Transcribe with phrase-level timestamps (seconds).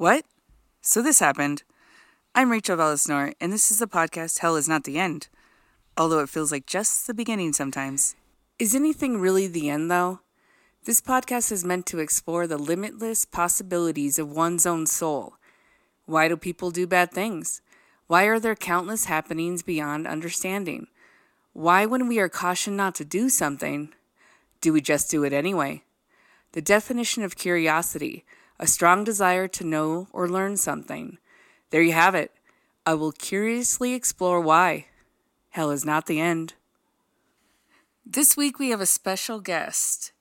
[0.00, 0.24] What?
[0.80, 1.62] So this happened.
[2.34, 5.28] I'm Rachel Vallisnor, and this is the podcast Hell is Not the End,
[5.94, 8.16] although it feels like just the beginning sometimes.
[8.58, 10.20] Is anything really the end, though?
[10.86, 15.34] This podcast is meant to explore the limitless possibilities of one's own soul.
[16.06, 17.60] Why do people do bad things?
[18.06, 20.86] Why are there countless happenings beyond understanding?
[21.52, 23.92] Why, when we are cautioned not to do something,
[24.62, 25.82] do we just do it anyway?
[26.52, 28.24] The definition of curiosity
[28.60, 31.16] a strong desire to know or learn something.
[31.70, 32.30] There you have it.
[32.84, 34.86] I will curiously explore why.
[35.48, 36.54] Hell is not the end.
[38.04, 40.12] This week we have a special guest.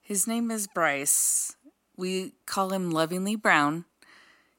[0.00, 1.54] His name is Bryce.
[1.94, 3.84] We call him lovingly Brown.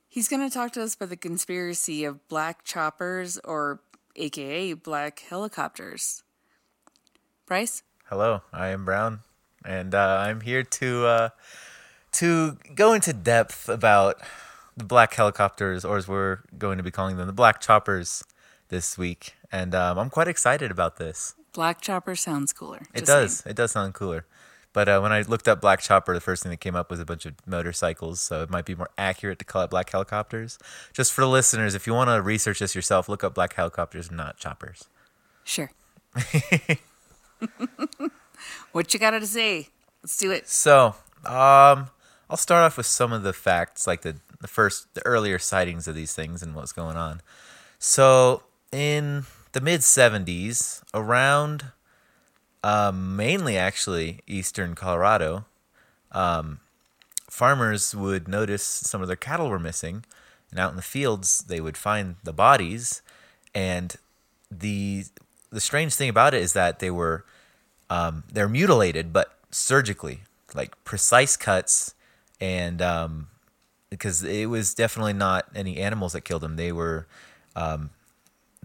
[0.07, 3.81] He's going to talk to us about the conspiracy of black choppers or
[4.15, 6.21] aka black helicopters.
[7.47, 7.81] Bryce?
[8.05, 9.21] Hello, I am Brown,
[9.65, 11.29] and uh, I'm here to uh,
[12.13, 14.21] to go into depth about
[14.75, 18.23] the black helicopters, or as we're going to be calling them, the black choppers,
[18.73, 21.35] this week, and um, I'm quite excited about this.
[21.53, 22.81] Black chopper sounds cooler.
[22.95, 23.37] It does.
[23.39, 23.51] saying.
[23.51, 24.25] It does sound cooler.
[24.73, 26.99] But uh, when I looked up black chopper, the first thing that came up was
[26.99, 30.57] a bunch of motorcycles, so it might be more accurate to call it black helicopters.
[30.91, 34.09] Just for the listeners, if you want to research this yourself, look up black helicopters,
[34.09, 34.89] not choppers.
[35.43, 35.69] Sure.
[38.71, 39.67] what you got to say?
[40.01, 40.49] Let's do it.
[40.49, 40.95] So,
[41.25, 41.91] um,
[42.33, 45.87] I'll start off with some of the facts, like the the first, the earlier sightings
[45.87, 47.21] of these things and what's going on.
[47.77, 51.65] So, in the mid '70s, around
[52.63, 55.45] um, mainly actually eastern Colorado,
[56.11, 56.59] um,
[57.29, 60.03] farmers would notice some of their cattle were missing,
[60.49, 63.03] and out in the fields they would find the bodies,
[63.53, 63.95] and
[64.49, 65.03] the
[65.51, 67.25] the strange thing about it is that they were
[67.91, 70.21] um, they're mutilated, but surgically,
[70.55, 71.93] like precise cuts,
[72.43, 73.27] and um,
[73.89, 76.57] because it was definitely not any animals that killed them.
[76.57, 77.07] They were,
[77.55, 77.91] um,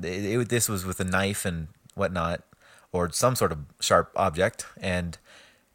[0.03, 2.43] it, this was with a knife and whatnot,
[2.91, 4.67] or some sort of sharp object.
[4.81, 5.17] And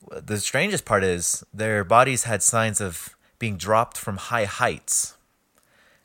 [0.09, 5.16] the strangest part is their bodies had signs of being dropped from high heights,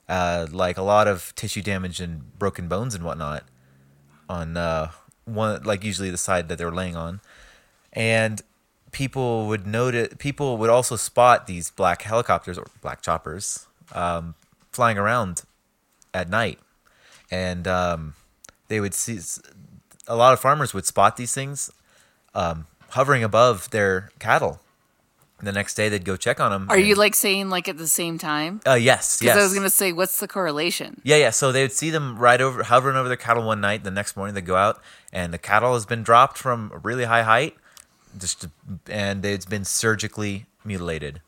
[0.09, 3.43] uh, like a lot of tissue damage and broken bones and whatnot
[4.29, 4.93] on uh,
[5.25, 7.21] one, like usually the side that they were laying on,
[7.93, 8.41] and
[8.93, 10.15] people would notice.
[10.19, 14.35] People would also spot these black helicopters or black choppers um,
[14.73, 15.43] flying around
[16.15, 16.59] at night,
[17.31, 18.15] and um,
[18.69, 19.19] they would see.
[20.07, 21.71] A lot of farmers would spot these things
[22.35, 24.61] um, hovering above their cattle.
[25.41, 26.67] The next day, they'd go check on them.
[26.69, 28.61] Are you like saying like at the same time?
[28.67, 29.37] Uh, yes, Because yes.
[29.37, 31.01] I was gonna say, what's the correlation?
[31.05, 31.31] Yeah, yeah.
[31.31, 33.85] So they would see them right over, hovering over their cattle one night.
[33.85, 34.83] The next morning, they go out,
[35.13, 37.55] and the cattle has been dropped from a really high height,
[38.17, 38.47] just
[38.89, 41.21] and it's been surgically mutilated.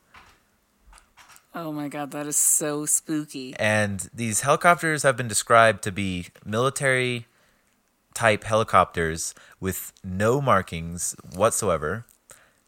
[1.54, 3.54] Oh my god, that is so spooky.
[3.58, 7.26] And these helicopters have been described to be military
[8.14, 12.04] type helicopters with no markings whatsoever.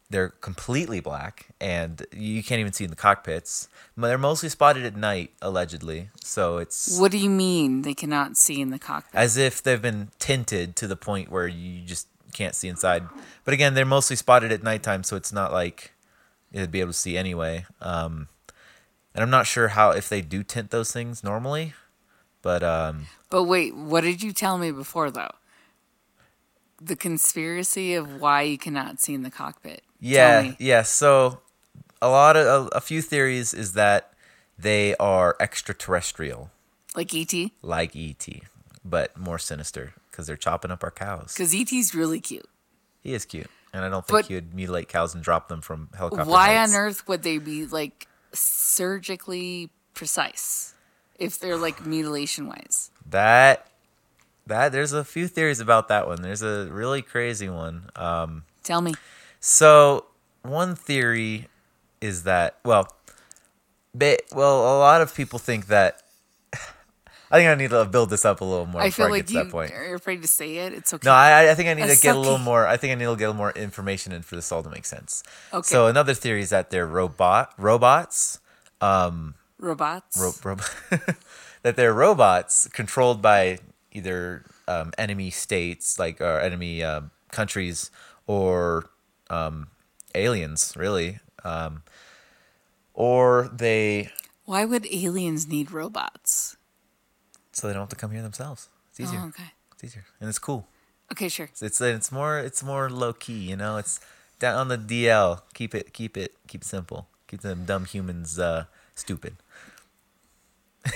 [0.09, 3.67] They're completely black, and you can't even see in the cockpits.
[3.97, 6.09] But They're mostly spotted at night, allegedly.
[6.21, 9.15] So it's What do you mean they cannot see in the cockpit?
[9.15, 13.03] as if they've been tinted to the point where you just can't see inside.
[13.45, 15.93] But again, they're mostly spotted at nighttime, so it's not like
[16.51, 17.65] you'd be able to see anyway.
[17.81, 18.27] Um,
[19.13, 21.73] and I'm not sure how if they do tint those things normally,
[22.41, 25.31] but um, But wait, what did you tell me before though?
[26.81, 29.83] The conspiracy of why you cannot see in the cockpit.
[29.99, 30.81] Yeah, yeah.
[30.81, 31.39] So
[32.01, 34.11] a lot of a, a few theories is that
[34.59, 36.51] they are extraterrestrial,
[36.95, 37.33] Like ET?
[37.61, 38.27] like ET,
[38.83, 41.33] but more sinister because they're chopping up our cows.
[41.35, 42.47] Because ET's really cute.
[43.01, 45.59] He is cute, and I don't think But- he would mutilate cows and drop them
[45.61, 46.29] from helicopter.
[46.31, 46.73] Why heights.
[46.73, 50.73] on earth would they be like surgically precise
[51.17, 52.91] if they're like mutilation wise?
[53.09, 53.67] That
[54.47, 56.21] that there's a few theories about that one.
[56.21, 57.89] There's a really crazy one.
[57.95, 58.93] Um, Tell me.
[59.39, 60.05] so
[60.41, 61.47] one theory
[62.01, 62.87] is that well,
[63.95, 66.02] ba- well, a lot of people think that.
[67.33, 69.09] I think I need to build this up a little more I before feel I
[69.17, 69.71] like get to you that point.
[69.73, 70.71] are afraid to say it.
[70.73, 71.07] It's okay.
[71.07, 72.67] No, I, I think I need to It's get a little more.
[72.67, 74.69] I think I need to get a little more information in for this all to
[74.69, 75.23] make sense.
[75.51, 75.65] Okay.
[75.65, 78.39] So another theory is that they're robot robots.
[79.59, 80.17] Robots.
[80.19, 80.97] ro- ro-
[81.63, 83.57] that they're robots controlled by
[83.91, 87.89] either um, enemy states, like or enemy um countries,
[88.27, 88.89] or
[89.29, 89.67] um,
[90.13, 91.81] aliens, really, um,
[92.93, 94.11] or they
[94.45, 96.42] Why would aliens need robots?
[97.53, 98.67] So they don't have to come here themselves.
[98.91, 99.19] It's easier.
[99.23, 99.51] Oh, okay.
[99.73, 100.67] It's easier, and it's cool.
[101.11, 101.45] Okay, sure.
[101.45, 103.77] It's it's, it's more it's more low key, you know.
[103.77, 103.99] It's
[104.39, 105.41] down on the DL.
[105.53, 107.07] Keep it keep it keep it simple.
[107.27, 108.65] Keep them dumb humans uh,
[108.95, 109.37] Stupid.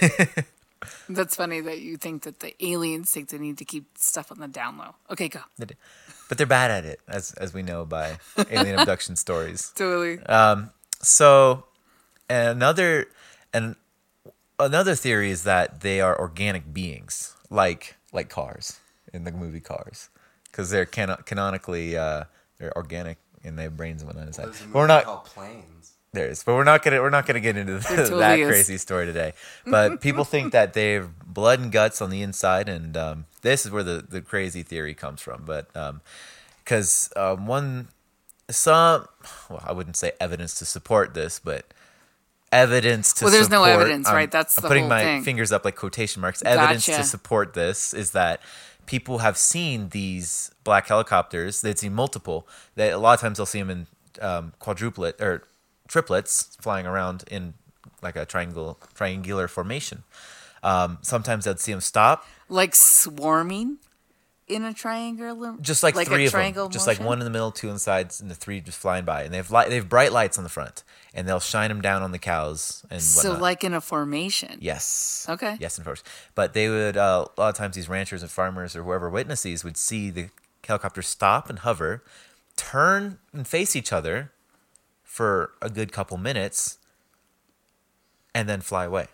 [1.09, 4.39] That's funny that you think that the aliens think they need to keep stuff on
[4.39, 4.95] the down low.
[5.09, 5.39] Okay, go.
[5.57, 8.19] But they're bad at it, as as we know by
[8.51, 9.71] alien abduction stories.
[9.75, 10.19] Totally.
[10.19, 10.71] Um,
[11.01, 11.65] So,
[12.29, 13.07] another
[13.53, 13.75] and
[14.59, 18.79] another theory is that they are organic beings, like like cars
[19.13, 20.09] in the movie Cars,
[20.51, 22.25] because they're cano- canonically uh,
[22.57, 24.45] they're organic and they have brains and whatnot inside.
[24.47, 25.93] There's a But we're not called Planes.
[26.13, 28.47] there is, but we're not gonna we're not gonna get into There that totally is.
[28.49, 29.33] crazy story today.
[29.65, 33.65] But people think that they have blood and guts on the inside, and um, this
[33.65, 35.43] is where the the crazy theory comes from.
[35.45, 35.69] But
[36.63, 37.89] because um, one
[38.49, 39.07] some
[39.49, 41.65] well, I wouldn't say evidence to support this, but
[42.51, 44.29] evidence to Well, there's no evidence, right?
[44.29, 45.23] That's I'm putting my thing.
[45.23, 46.41] fingers up like quotation marks.
[46.43, 48.41] Evidence to support this is that
[48.85, 51.61] people have seen these black helicopters.
[51.61, 52.47] They've seen multiple.
[52.75, 53.87] That a lot of times they'll see them in
[54.21, 55.43] um, quadruplet or
[55.87, 57.53] triplets flying around in
[58.01, 60.03] like a triangle triangular formation.
[60.63, 63.77] Um, sometimes they'd see them stop, Like swarming
[64.47, 67.51] in a triangular, just like, a three of them, just like one in the middle,
[67.51, 69.23] two on the sides, and the three just flying by.
[69.23, 70.83] And they have light, they have bright lights on the front,
[71.13, 74.57] and they'll shine them down on the cows and So like in a formation.
[74.61, 75.25] Yes.
[75.29, 75.57] Okay.
[75.59, 76.03] Yes, of course.
[76.33, 79.43] But they would uh, a lot of times these ranchers and farmers or whoever witness
[79.43, 80.29] these would see the
[80.65, 82.03] helicopter stop and hover,
[82.55, 84.31] turn and face each other
[85.03, 86.77] for a good couple minutes,
[88.33, 89.07] and then fly away,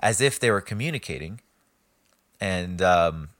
[0.00, 1.40] as if they were communicating.
[2.40, 3.30] And um,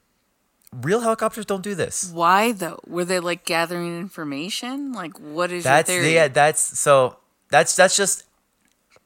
[0.72, 2.10] real helicopters don't do this.
[2.12, 2.80] Why though?
[2.86, 4.92] Were they like gathering information?
[4.92, 6.14] Like what is That's your theory?
[6.14, 6.28] yeah.
[6.28, 7.16] That's so.
[7.50, 8.24] That's that's just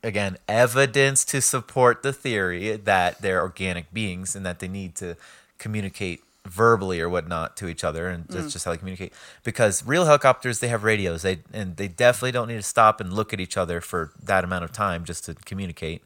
[0.03, 5.17] again evidence to support the theory that they're organic beings and that they need to
[5.59, 8.33] communicate verbally or whatnot to each other, and Mm.
[8.35, 9.13] that's just how they communicate.
[9.45, 11.23] Because real helicopters, they have radios.
[11.23, 14.43] They and they definitely don't need to stop and look at each other for that
[14.43, 16.03] amount of time just to communicate.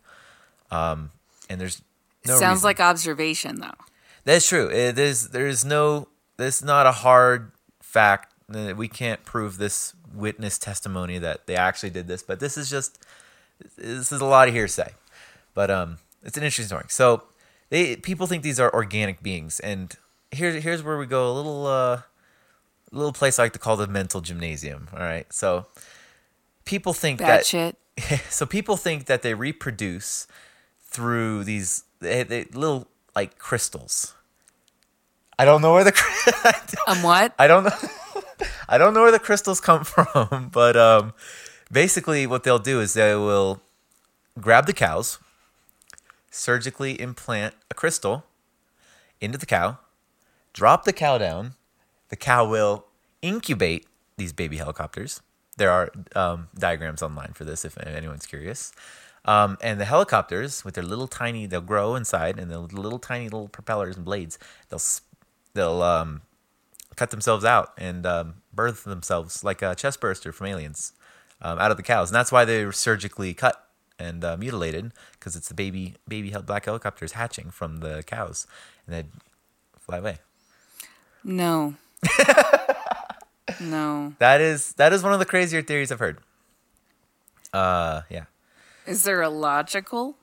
[0.71, 1.11] Um,
[1.49, 1.81] and there's
[2.27, 3.73] no Sounds reason- like observation though.
[4.27, 4.69] That's true.
[4.69, 5.29] It is.
[5.29, 6.09] There's no.
[6.37, 8.35] There's not a hard fact.
[8.49, 12.99] We can't prove this witness testimony that they actually did this, but this is just.
[13.79, 14.93] This is a lot of hearsay,
[15.55, 16.85] but um, it's an interesting story.
[16.89, 17.23] So,
[17.71, 19.97] they people think these are organic beings, and
[20.33, 22.03] here's here's where we go a little uh,
[22.91, 24.89] little place I like to call the mental gymnasium.
[24.93, 25.67] All right, so
[26.65, 27.77] people think Bad that shit.
[28.29, 30.27] so people think that they reproduce
[30.83, 34.15] through these they, they, little like crystals.
[35.39, 37.35] I don't know where the Um, what?
[37.39, 37.71] I don't know
[38.69, 41.15] I don't know where the crystals come from, but um
[41.73, 43.63] basically what they'll do is they will
[44.39, 45.19] grab the cows,
[46.31, 48.25] surgically implant a crystal
[49.21, 49.79] into the cow,
[50.53, 51.55] drop the cow down.
[52.09, 52.87] The cow will
[53.21, 55.21] incubate these baby helicopters.
[55.57, 58.73] There are um, diagrams online for this if anyone's curious.
[59.27, 63.25] Um, and the helicopters, with their little tiny, they'll grow inside, and the little tiny
[63.25, 64.81] little propellers and blades, they'll
[65.53, 66.23] they'll um,
[66.95, 70.93] cut themselves out and um, birth themselves like a chest burster from Aliens
[71.43, 73.69] um, out of the cows, and that's why they were surgically cut
[73.99, 78.47] and uh, mutilated because it's the baby baby black helicopters hatching from the cows,
[78.87, 79.05] and they
[79.81, 80.19] fly away.
[81.25, 81.75] No.
[83.61, 84.15] no.
[84.21, 86.19] That is that is one of the crazier theories I've heard.
[87.53, 88.25] Uh, yeah.
[88.87, 90.17] Is there a logical?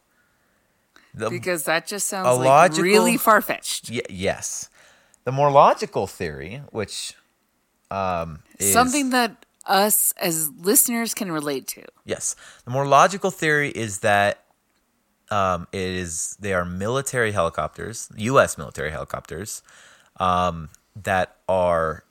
[1.14, 3.90] The, Because that just sounds like logical- really far fetched.
[3.92, 4.70] y- yes,
[5.26, 7.16] the more logical theory, which
[7.92, 11.84] um, is Something that us as listeners can relate to.
[12.06, 14.44] Yes, the more logical theory is that
[15.30, 18.58] um, it is they are military helicopters, U.S.
[18.58, 19.62] military helicopters,
[20.20, 22.04] um, that are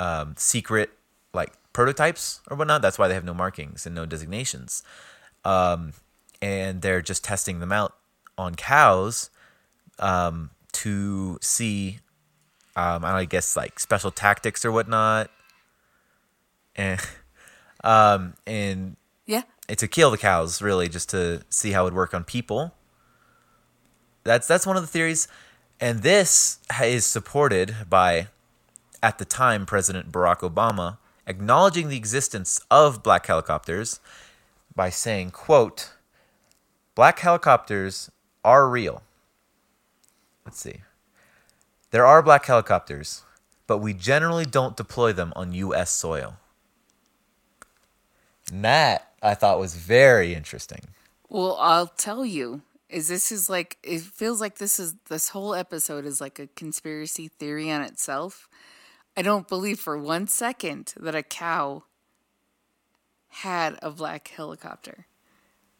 [0.00, 0.90] um, secret
[1.34, 2.80] like prototypes or whatnot.
[2.82, 4.82] That's why they have no markings and no designations,
[5.46, 5.92] um,
[6.42, 7.94] and they're just testing them out
[8.36, 9.30] on cows
[9.98, 12.00] um, to see.
[12.74, 15.30] Um, I guess like special tactics or whatnot,
[16.74, 17.00] and
[17.84, 19.42] um, and Yeah.
[19.68, 22.74] to kill the cows really just to see how it would work on people
[24.24, 25.28] that's that's one of the theories
[25.80, 28.28] and this is supported by
[29.02, 34.00] at the time president barack obama acknowledging the existence of black helicopters
[34.76, 35.94] by saying quote
[36.94, 38.10] black helicopters
[38.44, 39.02] are real
[40.44, 40.82] let's see
[41.90, 43.22] there are black helicopters
[43.66, 46.36] but we generally don't deploy them on us soil
[48.52, 50.82] and that I thought was very interesting.
[51.28, 52.62] Well, I'll tell you.
[52.88, 56.46] Is this is like it feels like this is this whole episode is like a
[56.46, 58.48] conspiracy theory on itself.
[59.16, 61.82] I don't believe for one second that a cow
[63.42, 65.06] had a black helicopter.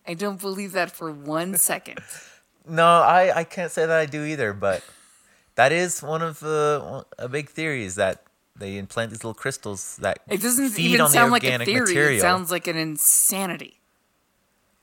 [0.07, 1.99] I don't believe that for one second.
[2.69, 4.83] No, I, I can't say that I do either, but
[5.55, 8.23] that is one of the a big theory is that
[8.59, 11.59] they implant these little crystals that It doesn't feed even on the sound like a
[11.65, 11.81] theory.
[11.81, 12.19] material.
[12.19, 13.81] It sounds like an insanity.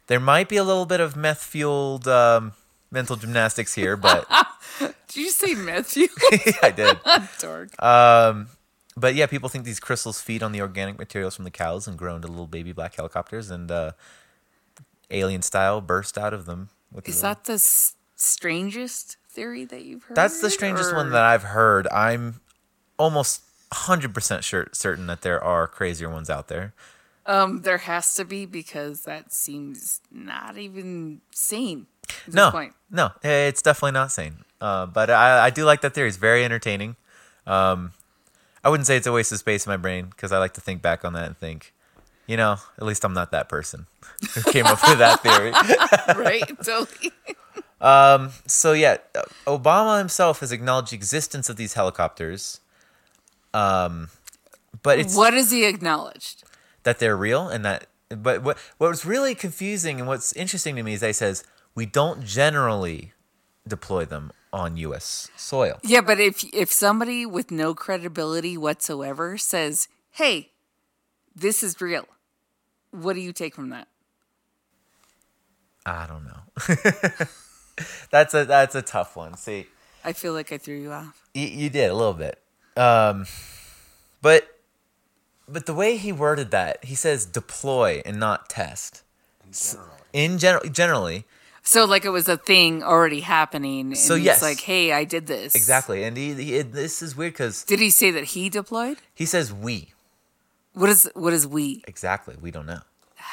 [0.07, 2.53] there might be a little bit of meth fueled um,
[2.91, 4.27] mental gymnastics here, but
[4.79, 6.07] Did you say Matthew?
[6.63, 6.97] I did.
[7.39, 7.69] Dork.
[7.81, 8.47] Um,
[8.95, 11.97] but yeah, people think these crystals feed on the organic materials from the cows and
[11.97, 13.91] grow into little baby black helicopters and uh,
[15.11, 16.69] alien style burst out of them.
[16.91, 20.15] With Is the- that the s- strangest theory that you've heard?
[20.15, 21.87] That's the strangest one that I've heard.
[21.87, 22.41] I'm
[22.97, 26.73] almost 100% sure, certain that there are crazier ones out there.
[27.25, 31.87] Um, there has to be because that seems not even sane.
[32.31, 32.73] No, point.
[32.91, 34.43] no, it's definitely not sane.
[34.59, 36.09] Uh, but I, I do like that theory.
[36.09, 36.97] It's very entertaining.
[37.47, 37.93] Um,
[38.63, 40.61] I wouldn't say it's a waste of space in my brain because I like to
[40.61, 41.73] think back on that and think,
[42.27, 43.87] you know, at least I'm not that person
[44.33, 45.51] who came up with that theory.
[46.23, 46.47] right?
[46.63, 47.11] Totally.
[48.47, 48.97] So yeah,
[49.45, 52.61] Obama himself has acknowledged the existence of these helicopters.
[53.53, 54.09] Um,
[54.81, 56.43] but it's what has he acknowledged?
[56.83, 57.87] that they're real and that.
[58.09, 61.43] But what what was really confusing and what's interesting to me is that he says
[61.73, 63.13] we don't generally
[63.67, 65.29] deploy them on U.S.
[65.35, 65.79] soil.
[65.83, 70.51] Yeah, but if if somebody with no credibility whatsoever says, "Hey,
[71.35, 72.07] this is real,"
[72.91, 73.87] what do you take from that?
[75.85, 77.25] I don't know.
[78.11, 79.35] that's a that's a tough one.
[79.35, 79.65] See,
[80.05, 81.27] I feel like I threw you off.
[81.33, 82.39] you, you did a little bit,
[82.77, 83.25] um,
[84.21, 84.47] but
[85.49, 89.01] but the way he worded that, he says deploy and not test.
[90.13, 91.25] In general, generally,
[91.65, 93.87] So like it was a thing already happening.
[93.87, 94.41] And So, he's yes.
[94.41, 96.03] like, "Hey, I did this." exactly.
[96.03, 98.97] And he, he this is weird because Did he say that he deployed?
[99.13, 99.93] he says we.
[100.73, 101.83] What is what is we?
[101.87, 102.35] Exactly.
[102.39, 102.81] We don't know.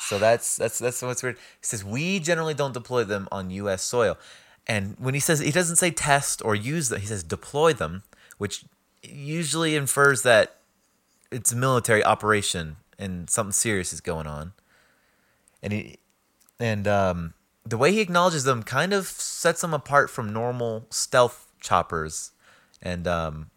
[0.00, 1.36] So that's that's that's what's weird.
[1.36, 3.82] He says we generally don't deploy them on U.S.
[3.82, 4.18] soil,
[4.66, 8.02] and when he says he doesn't say test or use them, he says deploy them,
[8.36, 8.64] which
[9.02, 10.56] usually infers that
[11.30, 14.52] it's a military operation and something serious is going on.
[15.62, 15.98] And he
[16.60, 17.34] and um,
[17.64, 22.32] the way he acknowledges them kind of sets them apart from normal stealth choppers
[22.82, 23.50] and um,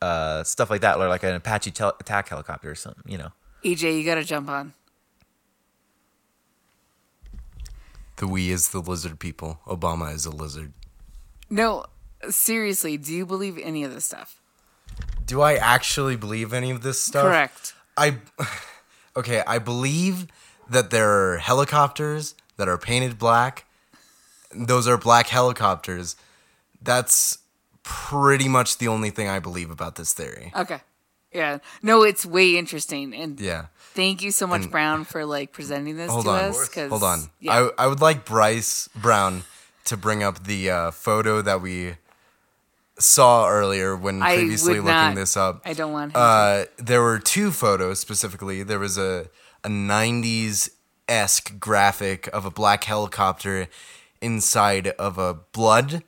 [0.00, 3.04] uh, stuff like that, or like an Apache tel- attack helicopter or something.
[3.06, 3.32] You know.
[3.64, 4.72] EJ, you got to jump on.
[8.16, 9.60] The we is the lizard people.
[9.66, 10.72] Obama is a lizard.
[11.50, 11.84] No,
[12.30, 14.40] seriously, do you believe any of this stuff?
[15.24, 17.24] Do I actually believe any of this stuff?
[17.24, 17.74] Correct.
[17.96, 18.16] I
[19.16, 20.26] okay, I believe
[20.68, 23.64] that there are helicopters that are painted black.
[24.54, 26.16] Those are black helicopters.
[26.82, 27.38] That's
[27.82, 30.52] pretty much the only thing I believe about this theory.
[30.56, 30.80] Okay.
[31.32, 31.58] Yeah.
[31.82, 33.66] No, it's way interesting, and Yeah.
[33.94, 36.44] thank you so much, Brown, for like presenting this Hold to on.
[36.50, 36.68] us.
[36.68, 37.30] 'cause- Hold on.
[37.40, 37.68] Yeah.
[37.78, 39.44] I I would like Bryce Brown
[39.84, 41.96] to bring up the uh, photo that we
[42.98, 45.14] saw earlier when I previously would looking not.
[45.16, 45.60] this up.
[45.64, 46.18] I don't want him to.
[46.18, 48.62] Uh, there were two photos specifically.
[48.62, 49.28] There was a
[49.66, 50.70] a '90s
[51.08, 53.68] esque graphic of a black helicopter
[54.20, 56.02] inside of a blood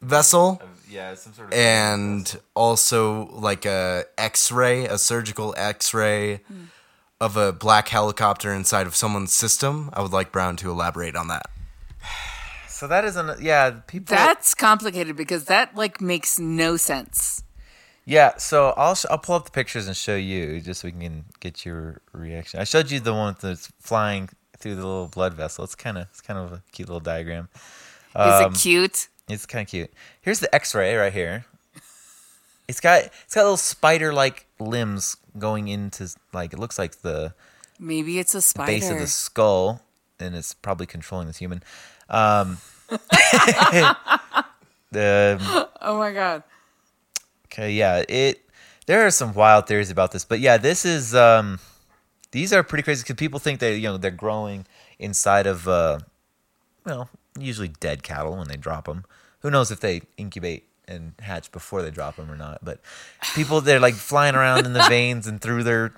[0.00, 6.40] vessel, Yeah, some sort of and also like a X-ray, a surgical X-ray
[7.20, 9.90] of a black helicopter inside of someone's system.
[9.92, 11.46] I would like Brown to elaborate on that.
[12.80, 13.42] So that isn't.
[13.42, 14.16] Yeah, people.
[14.16, 17.44] That's complicated because that like makes no sense.
[18.10, 20.92] Yeah, so I'll sh- I'll pull up the pictures and show you just so we
[20.92, 22.58] can get your reaction.
[22.58, 25.62] I showed you the one that's flying through the little blood vessel.
[25.64, 27.48] It's kind of it's kind of a cute little diagram.
[27.54, 29.06] Is Um, it cute?
[29.28, 29.92] It's kind of cute.
[30.20, 31.44] Here's the X-ray right here.
[32.66, 37.32] It's got it's got little spider-like limbs going into like it looks like the
[37.78, 38.72] Maybe it's a spider.
[38.72, 39.82] base of the skull,
[40.18, 41.62] and it's probably controlling this human.
[42.08, 42.58] Um,
[44.90, 46.42] the oh my god.
[47.52, 48.44] Okay, yeah, it.
[48.86, 51.14] There are some wild theories about this, but yeah, this is.
[51.14, 51.58] Um,
[52.32, 54.66] these are pretty crazy because people think they, you know, they're growing
[54.98, 55.98] inside of, uh,
[56.84, 59.04] well, usually dead cattle when they drop them.
[59.40, 62.64] Who knows if they incubate and hatch before they drop them or not?
[62.64, 62.80] But
[63.34, 65.92] people, they're like flying around in the veins and through their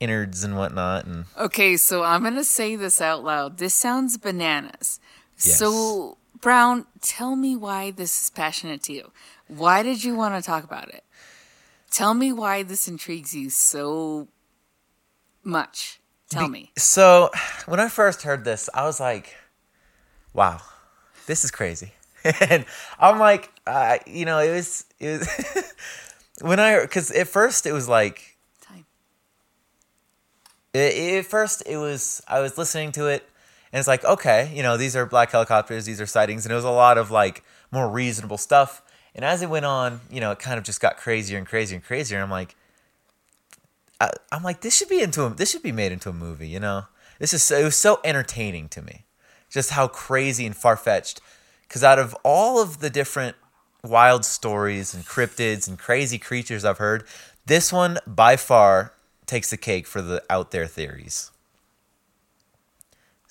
[0.00, 3.58] innards and whatnot, and Okay, so I'm gonna say this out loud.
[3.58, 5.00] This sounds bananas.
[5.38, 5.58] Yes.
[5.58, 9.12] So Brown, tell me why this is passionate to you.
[9.48, 11.04] Why did you want to talk about it?
[11.90, 14.28] Tell me why this intrigues you so
[15.42, 16.00] much.
[16.28, 16.72] Tell me.
[16.76, 17.30] So
[17.66, 19.36] when I first heard this, I was like,
[20.32, 20.60] "Wow,
[21.26, 21.92] this is crazy."
[22.40, 22.64] and
[22.98, 25.72] I'm like, uh, you know, it was it was
[26.40, 28.84] when I because at first it was like Time.
[30.74, 33.28] It, at first, it was I was listening to it,
[33.76, 36.54] and it's like, okay, you know, these are black helicopters, these are sightings, and it
[36.54, 38.80] was a lot of like more reasonable stuff.
[39.14, 41.76] And as it went on, you know, it kind of just got crazier and crazier
[41.76, 42.16] and crazier.
[42.16, 42.56] And I'm like,
[44.00, 46.48] I, I'm like, this should be into a, this should be made into a movie,
[46.48, 46.86] you know.
[47.18, 49.04] This is so, it was so entertaining to me,
[49.50, 51.20] just how crazy and far fetched.
[51.68, 53.36] Because out of all of the different
[53.84, 57.04] wild stories and cryptids and crazy creatures I've heard,
[57.44, 58.94] this one by far
[59.26, 61.30] takes the cake for the out there theories.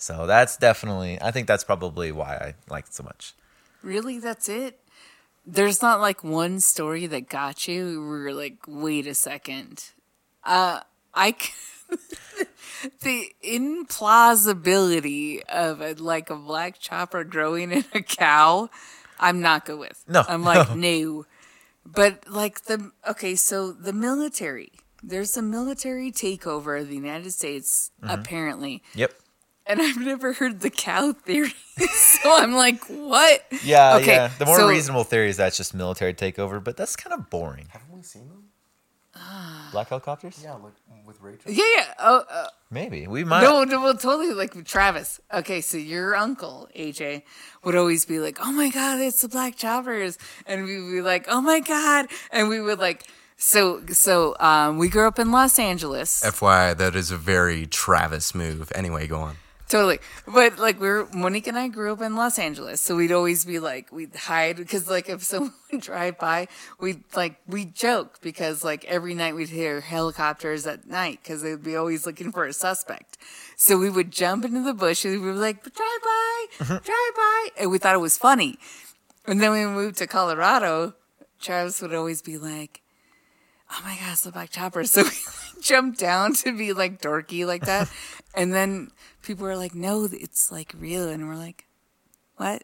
[0.05, 3.33] So that's definitely, I think that's probably why I like it so much.
[3.81, 4.79] Really, that's it.
[5.47, 8.01] There's not like one story that got you.
[8.01, 9.85] We were like, wait a second.
[10.43, 10.81] Uh,
[11.15, 11.35] I.
[13.01, 18.69] the implausibility of a, like a black chopper growing in a cow,
[19.19, 20.03] I'm not good with.
[20.07, 21.25] No, I'm like no.
[21.83, 24.71] But like the okay, so the military.
[25.01, 28.09] There's a military takeover of the United States, Mm-hmm.
[28.19, 29.13] apparently, Yep.
[29.67, 31.53] And I've never heard the cow theory.
[31.77, 33.43] so I'm like, what?
[33.63, 34.31] Yeah, Okay, yeah.
[34.39, 37.67] The more so- reasonable theory is that's just military takeover, but that's kind of boring.
[37.69, 38.41] Haven't we seen them?
[39.71, 40.39] Black helicopters?
[40.43, 40.73] Yeah, like
[41.05, 41.49] with Rachel.
[41.51, 41.93] Yeah, yeah.
[41.99, 43.43] Oh, uh, Maybe we might.
[43.43, 44.33] no, no, well, totally.
[44.33, 45.19] Like Travis.
[45.33, 47.23] Okay, so your uncle AJ
[47.63, 51.01] would always be like, "Oh my god, it's the Black Choppers," and we would be
[51.01, 53.05] like, "Oh my god," and we would like.
[53.37, 56.21] So, so um, we grew up in Los Angeles.
[56.25, 58.71] FYI, that is a very Travis move.
[58.75, 59.35] Anyway, go on.
[59.67, 59.97] Totally.
[60.27, 63.45] But like we are Monique and I grew up in Los Angeles, so we'd always
[63.45, 66.47] be like we'd hide because like if someone would drive by,
[66.79, 71.63] we'd like we'd joke because like every night we'd hear helicopters at night because they'd
[71.63, 73.17] be always looking for a suspect.
[73.55, 75.19] So we would jump into the bushes.
[75.19, 76.73] We were like drive by, mm-hmm.
[76.73, 78.59] drive by, and we thought it was funny.
[79.25, 80.93] And then when we moved to Colorado,
[81.41, 82.81] Travis would always be like,
[83.71, 87.01] "Oh my God, it's the black chopper!" So we like, jumped down to be like
[87.01, 87.89] dorky like that,
[88.35, 91.65] and then people were like, "No, it's like real," and we're like,
[92.37, 92.63] "What?"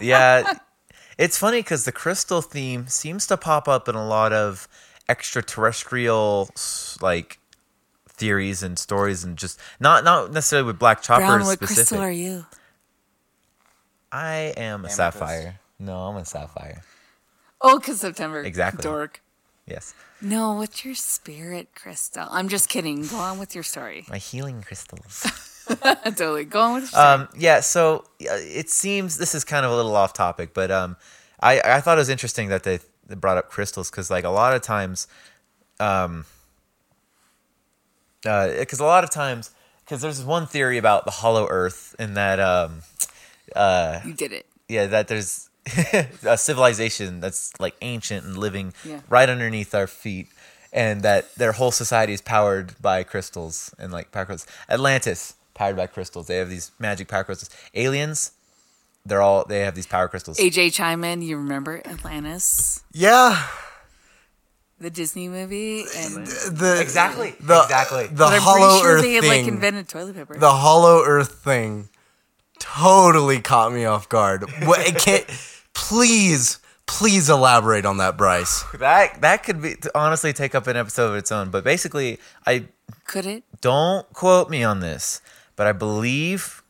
[0.00, 0.58] yeah,
[1.18, 4.68] it's funny because the crystal theme seems to pop up in a lot of
[5.08, 6.50] extraterrestrial
[7.00, 7.38] like
[8.08, 11.76] theories and stories, and just not not necessarily with black choppers Brown, what specific.
[11.76, 12.46] crystal are you?
[14.10, 14.96] I am a Amethyst.
[14.96, 15.60] sapphire.
[15.78, 16.82] No, I'm a sapphire.
[17.60, 18.42] Oh, because September.
[18.42, 18.82] Exactly.
[18.82, 19.20] Dork.
[19.66, 22.26] Yes, No, what's your spirit crystal?
[22.30, 23.06] I'm just kidding.
[23.06, 24.06] Go on with your story.
[24.08, 25.26] my healing crystals.
[26.04, 26.46] totally.
[26.46, 27.04] Go on with your story.
[27.04, 30.70] Um, yeah, so uh, it seems this is kind of a little off topic, but
[30.70, 30.96] um,
[31.40, 34.30] I I thought it was interesting that they, they brought up crystals because like a
[34.30, 35.06] lot of times,
[35.80, 36.24] um,
[38.22, 39.50] because a lot of times
[39.84, 42.80] because there's one theory about the hollow Earth and that um,
[43.54, 44.46] uh, you did it.
[44.68, 45.47] yeah, that there's
[46.24, 49.00] a civilization that's like ancient and living Yeah.
[49.08, 50.28] right underneath our feet,
[50.72, 54.52] and that their whole society is powered by crystals and like power crystals.
[54.68, 56.26] Atlantis powered by crystals.
[56.26, 57.50] They have these magic power crystals.
[57.74, 58.32] Aliens,
[59.06, 60.38] they're all they have these power crystals.
[60.38, 61.22] AJ chime in.
[61.22, 63.42] You remember Atlantis, Yeah,
[64.78, 67.34] the Disney movie, and the Exactly.
[67.40, 68.06] the, Exactly.
[68.06, 69.44] The but I'm Hollow pretty sure Earth they had thing.
[69.44, 70.36] like invented toilet paper.
[70.38, 71.88] the Hollow Earth thing
[72.60, 74.44] totally caught me off guard.
[74.64, 75.24] What, it can't.
[75.88, 78.62] Please, please elaborate on that, Bryce.
[78.74, 81.48] That that could be honestly take up an episode of its own.
[81.50, 82.66] But basically, I
[83.06, 83.42] Could it?
[83.62, 85.22] don't quote me on this,
[85.56, 86.62] but I believe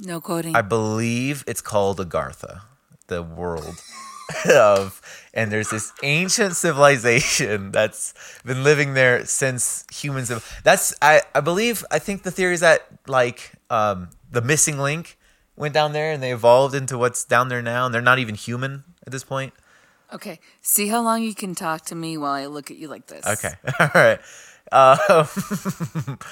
[0.00, 0.56] No quoting.
[0.56, 2.62] I believe it's called Agartha,
[3.06, 3.76] the world
[4.50, 5.00] of,
[5.32, 8.12] and there's this ancient civilization that's
[8.44, 10.42] been living there since humans have.
[10.64, 15.16] That's I I believe I think the theory is that like um the missing link
[15.58, 18.34] went down there and they evolved into what's down there now, and they're not even
[18.34, 19.52] human at this point.
[20.14, 20.38] okay.
[20.62, 23.26] See how long you can talk to me while I look at you like this.
[23.26, 23.54] Okay.
[23.80, 24.20] All right.
[24.72, 25.28] Um,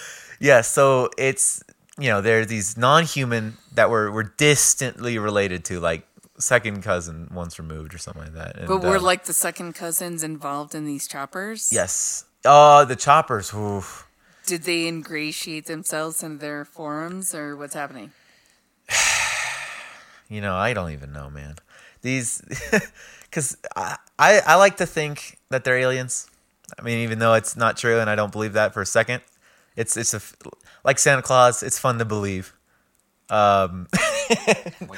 [0.41, 0.61] yeah.
[0.61, 1.63] So it's
[1.99, 6.07] you know there are these non-human that were were distantly related to like
[6.39, 8.57] second cousin once removed or something like that.
[8.57, 11.71] And, But we're uh, like the second cousins involved in these choppers.
[11.73, 12.25] yes.
[12.45, 13.53] Oh, the choppers.
[13.55, 14.07] Oof.
[14.47, 18.13] Did they ingratiate themselves in their forums, or what's happening?
[20.29, 21.57] You know, I don't even know, man.
[22.03, 22.43] These,
[23.23, 26.29] because I, I I like to think that they're aliens.
[26.79, 29.23] I mean, even though it's not true, and I don't believe that for a second.
[29.77, 30.21] It's it's a
[30.85, 31.63] like Santa Claus.
[31.63, 32.55] It's fun to believe.
[33.29, 33.89] Um,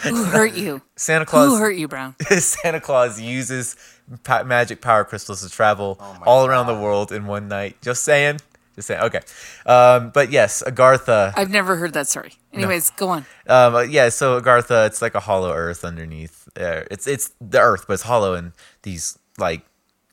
[0.02, 0.82] Who hurt you?
[0.96, 1.48] Santa Claus.
[1.48, 2.14] Who hurt you, Brown?
[2.38, 3.76] Santa Claus uses
[4.22, 7.80] pa- magic power crystals to travel Oh my all around the world in one night.
[7.80, 8.38] Just saying.
[8.74, 9.00] Just saying.
[9.02, 9.20] Okay.
[9.66, 11.32] Um, but yes, Agartha.
[11.36, 12.34] I've never heard that story.
[12.52, 13.26] Anyways, go on.
[13.46, 16.48] Um, uh, yeah, so Agartha, it's like a hollow earth underneath.
[16.58, 19.62] Uh, it's it's the earth, but it's hollow, and these like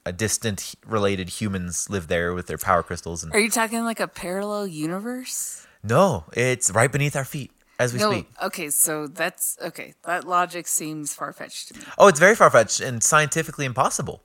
[0.05, 3.23] a distant related humans live there with their power crystals.
[3.23, 5.65] And Are you talking like a parallel universe?
[5.83, 8.11] no, it's right beneath our feet as we no.
[8.11, 8.27] speak.
[8.43, 9.93] Okay, so that's okay.
[10.03, 11.85] That logic seems far fetched to me.
[11.97, 14.23] Oh, it's very far fetched and scientifically impossible.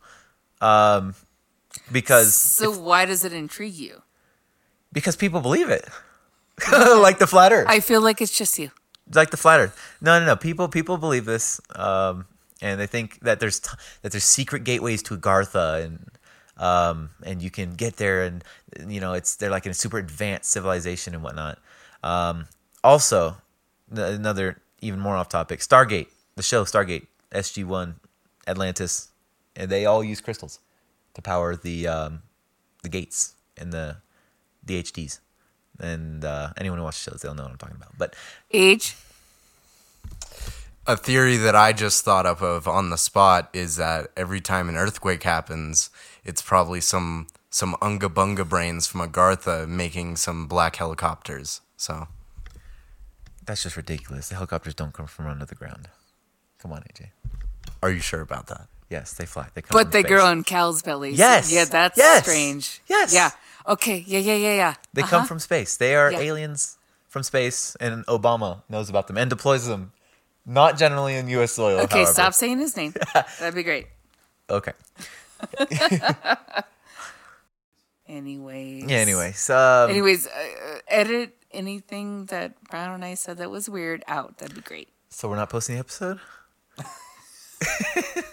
[0.60, 1.14] Um,
[1.92, 4.02] because So why does it intrigue you?
[4.92, 5.88] because people believe it,
[6.72, 7.66] like the flat Earth.
[7.68, 8.70] I feel like it's just you.
[9.14, 9.96] like the flat Earth.
[10.00, 10.36] No, no, no.
[10.36, 12.26] People, people believe this, um,
[12.62, 13.70] and they think that there's t-
[14.02, 16.10] that there's secret gateways to Agartha, and
[16.56, 18.44] um, and you can get there, and
[18.88, 21.58] you know, it's they're like in a super advanced civilization and whatnot.
[22.02, 22.46] Um,
[22.84, 23.36] also,
[23.90, 27.96] n- another even more off topic, Stargate, the show Stargate, SG One,
[28.46, 29.08] Atlantis,
[29.56, 30.60] and they all use crystals
[31.14, 32.22] to power the um,
[32.82, 33.98] the gates and the
[34.66, 35.20] DHDs.
[35.80, 37.92] And uh, anyone who watches shows, they'll know what I'm talking about.
[37.98, 38.14] But
[38.52, 38.96] Age.
[40.86, 44.68] A theory that I just thought up of on the spot is that every time
[44.68, 45.90] an earthquake happens,
[46.24, 51.60] it's probably some some unga bunga brains from Agartha making some black helicopters.
[51.76, 52.08] So
[53.44, 54.28] That's just ridiculous.
[54.28, 55.88] The helicopters don't come from under the ground.
[56.60, 57.08] Come on, AJ.
[57.82, 58.68] are you sure about that?
[58.88, 59.48] Yes, they fly.
[59.54, 60.10] They come But from they space.
[60.10, 61.18] grow on cows' bellies.
[61.18, 61.50] Yes.
[61.52, 62.22] Yeah, that's Yes.
[62.22, 62.80] strange.
[62.86, 63.12] Yes.
[63.14, 63.30] Yeah.
[63.70, 64.02] Okay.
[64.06, 64.74] Yeah, yeah, yeah, yeah.
[64.92, 65.10] They Uh-huh.
[65.18, 65.76] come from space.
[65.76, 66.18] They are Yeah.
[66.18, 66.76] aliens
[67.08, 69.92] from space, and Obama knows about them and deploys them.
[70.44, 71.52] Not generally in U.S.
[71.52, 71.78] soil.
[71.86, 72.12] Okay, however.
[72.12, 72.94] stop saying his name.
[73.38, 73.86] That'd be great.
[74.48, 74.72] Okay.
[78.08, 78.84] Anyways.
[78.90, 78.96] Yeah.
[78.98, 79.50] Anyways.
[79.50, 84.38] Um, Anyways, uh, uh, edit anything that Brown and I said that was weird out.
[84.38, 84.88] That'd be great.
[85.10, 86.18] So we're not posting the episode.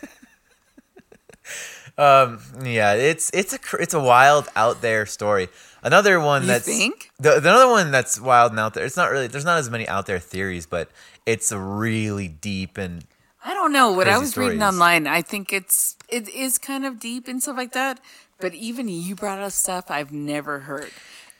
[1.98, 2.40] um.
[2.64, 2.94] Yeah.
[2.94, 5.50] It's it's a it's a wild out there story.
[5.84, 7.12] Another one You that's think?
[7.20, 8.86] the, the another one that's wild and out there.
[8.86, 9.28] It's not really.
[9.28, 10.90] There's not as many out there theories, but
[11.26, 13.06] it's a really deep and
[13.44, 15.08] I don't know what I was reading online.
[15.08, 18.00] I think it's it is kind of deep and stuff like that.
[18.40, 20.92] But even you brought up stuff I've never heard,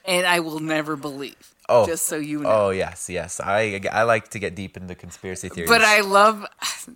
[0.06, 1.36] and I will never believe.
[1.70, 1.86] Oh.
[1.86, 2.50] just so you know.
[2.50, 3.42] Oh yes, yes.
[3.44, 5.70] I I like to get deep into conspiracy theories.
[5.70, 6.46] but I love.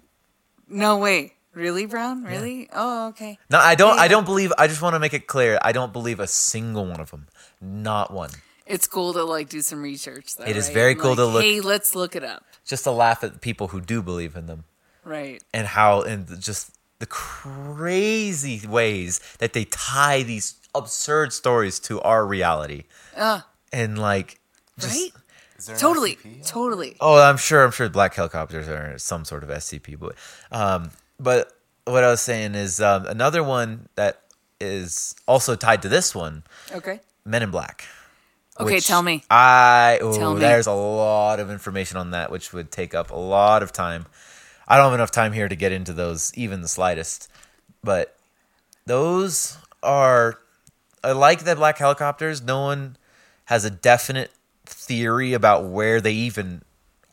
[0.74, 2.24] No way, really, Brown?
[2.24, 2.70] Really?
[2.74, 3.38] Oh, okay.
[3.50, 3.98] no, I don't.
[4.00, 4.52] I don't believe.
[4.58, 5.60] I just want to make it clear.
[5.62, 7.28] I don't believe a single one of them.
[7.62, 8.30] Not one.
[8.66, 10.36] It's cool to like do some research.
[10.36, 10.74] Though, It is right?
[10.74, 12.46] very cool Like, to look- Hey, let's look it up.
[12.66, 14.64] Just to laugh at people who do believe in them
[15.04, 15.44] Right.
[15.54, 22.26] and how and just the crazy ways that they tie these absurd stories to our
[22.26, 22.84] reality.
[23.18, 23.42] Uh,
[23.74, 24.40] And like,
[24.80, 25.12] just,
[25.68, 25.78] right.
[25.80, 26.18] Totally.
[26.46, 26.96] Totally.
[27.00, 27.64] Oh, I'm sure.
[27.64, 29.96] I'm sure black helicopters are some sort of SCP.
[30.00, 30.16] But,
[30.52, 31.52] um, but
[31.86, 34.22] what I was saying is um, another one that
[34.60, 37.00] is also tied to this one, Okay.
[37.26, 37.86] Men in Black.
[38.60, 39.24] Okay, tell me.
[39.30, 40.40] I oh, Tell me.
[40.40, 44.06] there's a lot of information on that, which would take up a lot of time.
[44.68, 47.30] I don't have enough time here to get into those, even the slightest.
[47.84, 48.16] But
[48.86, 50.40] those are,
[51.04, 52.42] I like the black helicopters.
[52.42, 52.98] No one
[53.46, 54.32] has a definite
[54.66, 56.62] theory about where they even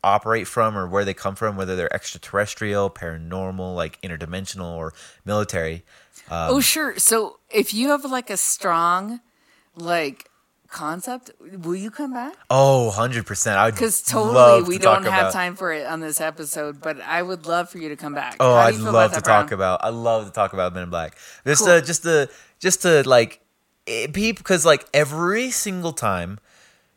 [0.04, 4.92] operate from or where they come from, whether they're extraterrestrial, paranormal, like interdimensional, or
[5.24, 5.84] military.
[6.30, 6.98] Um, oh, sure.
[6.98, 9.20] So if you have like a strong,
[9.74, 10.28] like,
[10.70, 12.34] concept, will you come back?
[12.50, 13.56] Oh, 100%.
[13.56, 16.80] I would Because totally we to don't have about- time for it on this episode,
[16.82, 18.36] but I would love for you to come back.
[18.38, 19.52] Oh, I'd love to talk Brown?
[19.58, 19.80] about.
[19.82, 21.16] I love to talk about Men in Black.
[21.46, 21.80] Just Cool.
[21.80, 23.40] to, just to, just to like,
[23.86, 26.38] people, because like every single time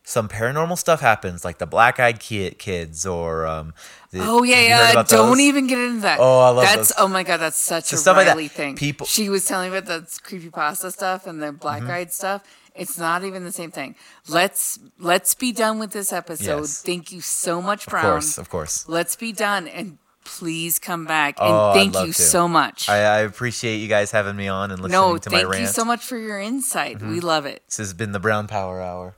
[0.03, 3.73] some paranormal stuff happens, like the Black Eyed Kid Kids or um.
[4.11, 5.03] The, Oh yeah, have you heard yeah.
[5.17, 5.39] Don't those?
[5.39, 6.19] even get into that.
[6.19, 6.75] Oh, I love that's.
[6.89, 6.93] those.
[6.97, 8.27] Oh my god, that's such a stuff like.
[8.27, 8.75] Riley thing.
[8.75, 11.57] People- She was telling me about the creepypasta stuff and the Mm-hmm.
[11.57, 12.43] black eyed stuff.
[12.73, 13.95] It's not even the same thing.
[14.27, 16.59] Let's let's be done with this episode.
[16.61, 16.81] Yes.
[16.81, 18.03] Thank you so much, Of Brown.
[18.03, 18.87] course, of course.
[18.89, 22.21] Let's be done and please come back Oh, and I'd thank you to.
[22.21, 22.87] so much.
[22.89, 25.55] I, I appreciate you guys having me on and listening no, to my thank rant.
[25.55, 25.61] Mm-hmm.
[25.63, 27.01] you so much for your insight.
[27.01, 27.63] We love it.
[27.67, 29.15] This has been the Brown Power Hour.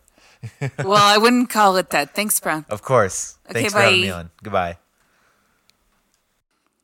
[0.79, 2.15] well, I wouldn't call it that.
[2.15, 2.65] Thanks, Brown.
[2.69, 3.37] Of course.
[3.49, 4.15] Okay, Thanks for having me bye.
[4.15, 4.29] on.
[4.41, 4.77] Goodbye.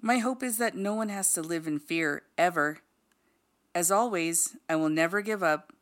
[0.02, 2.80] My hope is that no one has to live in fear ever.
[3.76, 5.74] As always, I will never give up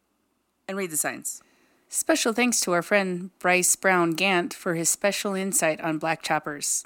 [0.67, 1.41] and read the signs.
[1.89, 6.83] Special thanks to our friend Bryce Brown Gant for his special insight on black choppers.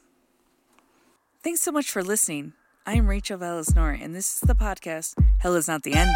[1.43, 2.53] Thanks so much for listening.
[2.85, 6.11] I'm Rachel Valesnor, and this is the podcast Hell is Not the End.